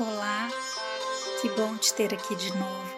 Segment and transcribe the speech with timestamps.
[0.00, 0.48] Olá,
[1.42, 2.96] que bom te ter aqui de novo.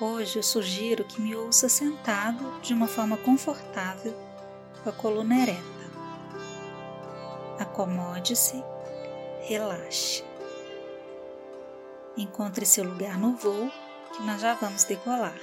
[0.00, 4.16] Hoje eu sugiro que me ouça sentado de uma forma confortável,
[4.82, 5.60] com a coluna ereta.
[7.58, 8.64] Acomode-se,
[9.42, 10.24] relaxe.
[12.16, 13.70] Encontre seu lugar no voo
[14.16, 15.38] que nós já vamos decolar.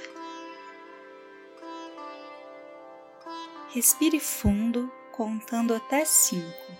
[3.72, 6.72] Respire fundo, contando até cinco,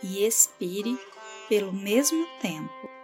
[0.00, 0.96] e expire
[1.48, 2.94] pelo mesmo tempo.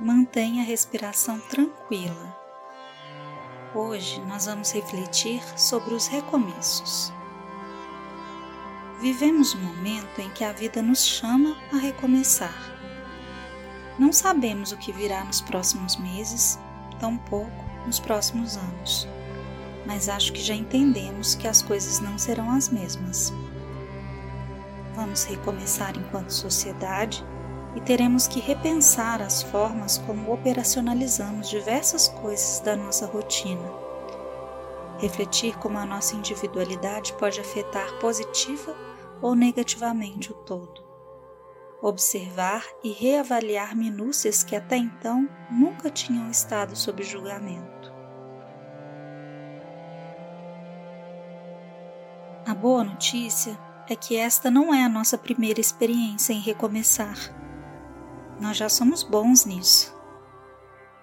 [0.00, 2.36] Mantenha a respiração tranquila.
[3.74, 7.12] Hoje nós vamos refletir sobre os recomeços.
[9.00, 12.52] Vivemos um momento em que a vida nos chama a recomeçar.
[13.96, 16.58] Não sabemos o que virá nos próximos meses,
[16.98, 19.06] tampouco nos próximos anos,
[19.86, 23.32] mas acho que já entendemos que as coisas não serão as mesmas.
[24.96, 27.24] Vamos recomeçar enquanto sociedade
[27.76, 33.70] e teremos que repensar as formas como operacionalizamos diversas coisas da nossa rotina.
[34.98, 38.87] Refletir como a nossa individualidade pode afetar positiva
[39.20, 40.86] ou negativamente o todo.
[41.80, 47.92] Observar e reavaliar minúcias que até então nunca tinham estado sob julgamento.
[52.44, 57.16] A boa notícia é que esta não é a nossa primeira experiência em recomeçar.
[58.40, 59.94] Nós já somos bons nisso.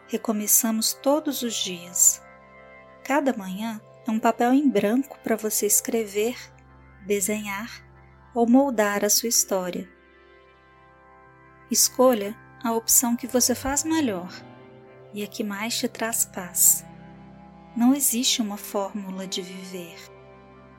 [0.08, 2.22] Recomeçamos todos os dias.
[3.04, 6.36] Cada manhã é um papel em branco para você escrever,
[7.06, 7.85] desenhar
[8.36, 9.90] ou moldar a sua história.
[11.72, 14.30] Escolha a opção que você faz melhor
[15.14, 16.86] e a que mais te traz paz.
[17.76, 19.96] Não existe uma fórmula de viver.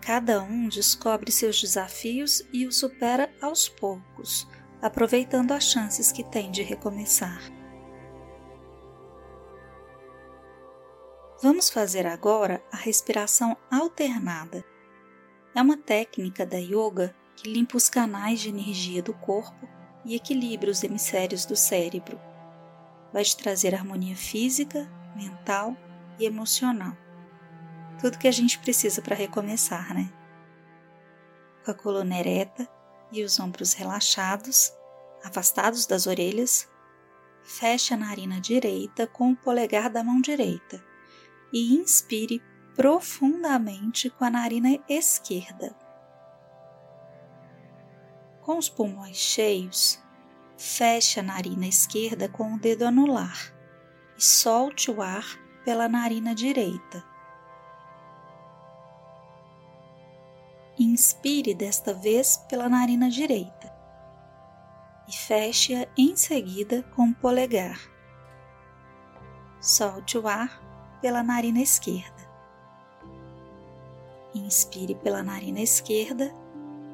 [0.01, 4.47] Cada um descobre seus desafios e os supera aos poucos
[4.81, 7.41] aproveitando as chances que tem de recomeçar.
[11.43, 14.65] Vamos fazer agora a respiração alternada.
[15.55, 19.69] É uma técnica da yoga que limpa os canais de energia do corpo
[20.05, 22.19] e equilibra os hemisférios do cérebro.
[23.13, 25.77] Vai te trazer harmonia física, mental
[26.19, 26.97] e emocional.
[28.01, 30.13] Tudo que a gente precisa para recomeçar, né?
[31.65, 32.69] Com a coluna ereta,
[33.13, 34.73] e os ombros relaxados,
[35.25, 36.69] afastados das orelhas.
[37.43, 40.83] Feche a narina direita com o polegar da mão direita
[41.53, 42.43] e inspire
[42.75, 45.75] profundamente com a narina esquerda.
[48.47, 50.01] Com os pulmões cheios,
[50.57, 53.53] feche a narina esquerda com o dedo anular
[54.17, 55.25] e solte o ar
[55.65, 57.05] pela narina direita.
[60.79, 63.75] Inspire desta vez pela narina direita
[65.09, 67.81] e feche-a em seguida com o polegar.
[69.61, 70.63] Solte o ar
[71.01, 72.31] pela narina esquerda.
[74.33, 76.46] Inspire pela narina esquerda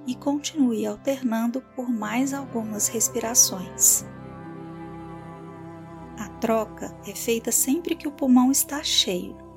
[0.06, 4.04] e continue alternando por mais algumas respirações.
[6.18, 9.51] A troca é feita sempre que o pulmão está cheio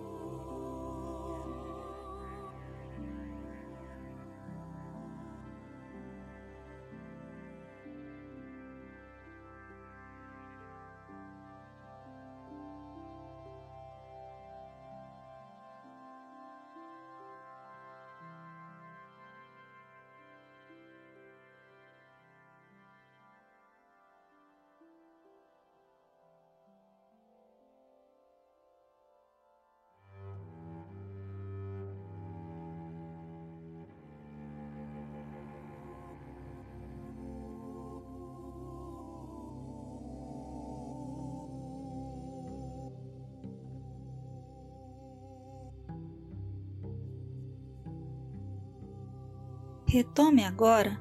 [49.96, 51.00] Retome agora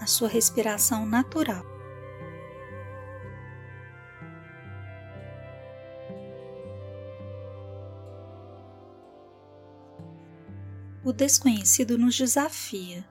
[0.00, 1.64] a sua respiração natural.
[11.04, 13.04] O desconhecido nos desafia.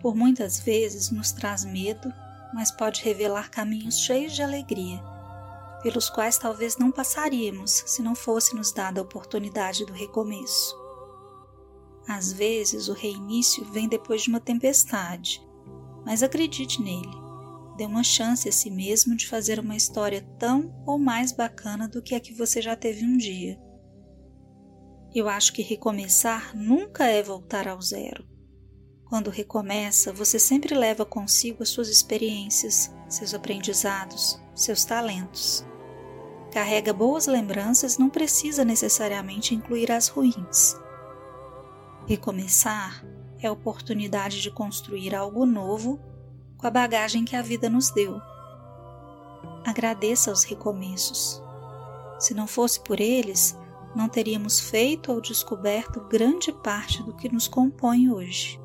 [0.00, 2.10] Por muitas vezes nos traz medo,
[2.54, 4.98] mas pode revelar caminhos cheios de alegria,
[5.82, 10.87] pelos quais talvez não passaríamos se não fosse nos dada a oportunidade do recomeço.
[12.08, 15.46] Às vezes o reinício vem depois de uma tempestade,
[16.06, 17.28] mas acredite nele.
[17.76, 22.02] dê uma chance a si mesmo de fazer uma história tão ou mais bacana do
[22.02, 23.60] que a que você já teve um dia.
[25.14, 28.26] Eu acho que recomeçar nunca é voltar ao zero.
[29.04, 35.64] Quando recomeça, você sempre leva consigo as suas experiências, seus aprendizados, seus talentos.
[36.52, 40.74] Carrega boas lembranças não precisa necessariamente incluir as ruins.
[42.08, 43.04] Recomeçar
[43.38, 46.00] é a oportunidade de construir algo novo
[46.56, 48.18] com a bagagem que a vida nos deu.
[49.62, 51.42] Agradeça os recomeços.
[52.18, 53.54] Se não fosse por eles,
[53.94, 58.58] não teríamos feito ou descoberto grande parte do que nos compõe hoje.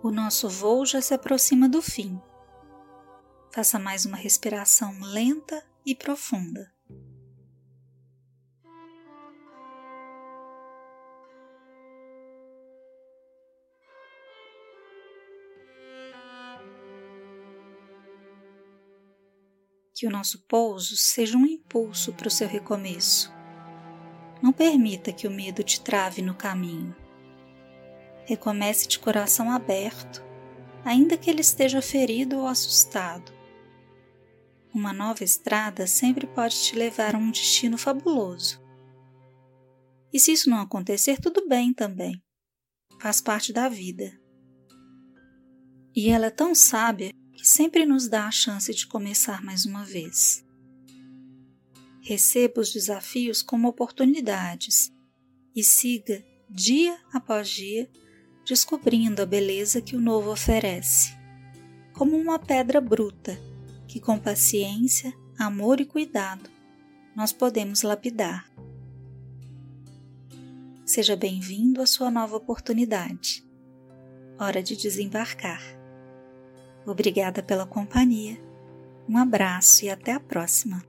[0.00, 2.16] O nosso voo já se aproxima do fim.
[3.50, 6.72] Faça mais uma respiração lenta e profunda.
[19.94, 23.32] Que o nosso pouso seja um impulso para o seu recomeço.
[24.42, 26.96] Não permita que o medo te trave no caminho.
[28.24, 30.24] Recomece de coração aberto,
[30.84, 33.32] ainda que ele esteja ferido ou assustado.
[34.74, 38.58] Uma nova estrada sempre pode te levar a um destino fabuloso.
[40.10, 42.22] E se isso não acontecer, tudo bem também.
[42.98, 44.18] Faz parte da vida.
[45.94, 49.84] E ela é tão sábia que sempre nos dá a chance de começar mais uma
[49.84, 50.42] vez.
[52.00, 54.90] Receba os desafios como oportunidades
[55.54, 57.90] e siga dia após dia
[58.44, 61.14] descobrindo a beleza que o novo oferece,
[61.92, 63.38] como uma pedra bruta
[63.92, 66.48] que, com paciência, amor e cuidado,
[67.14, 68.50] nós podemos lapidar.
[70.82, 73.46] Seja bem-vindo à sua nova oportunidade.
[74.40, 75.60] Hora de desembarcar.
[76.86, 78.42] Obrigada pela companhia.
[79.06, 80.82] Um abraço e até a próxima.